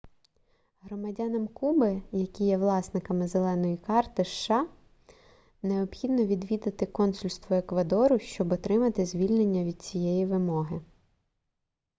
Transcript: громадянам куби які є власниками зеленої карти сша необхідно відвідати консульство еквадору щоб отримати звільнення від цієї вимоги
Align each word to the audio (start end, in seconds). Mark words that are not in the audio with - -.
громадянам 0.81 1.47
куби 1.47 2.01
які 2.11 2.43
є 2.43 2.57
власниками 2.57 3.27
зеленої 3.27 3.77
карти 3.77 4.25
сша 4.25 4.67
необхідно 5.61 6.25
відвідати 6.25 6.85
консульство 6.85 7.55
еквадору 7.55 8.19
щоб 8.19 8.51
отримати 8.53 9.05
звільнення 9.05 9.63
від 9.63 9.81
цієї 9.81 10.25
вимоги 10.25 10.81